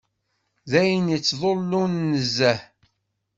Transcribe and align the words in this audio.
D 0.71 0.73
ayen 0.81 1.11
yettḍulen 1.13 1.93
nezzeh 2.11 2.59